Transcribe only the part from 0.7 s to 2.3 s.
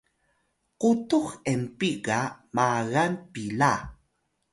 qutux enpit ga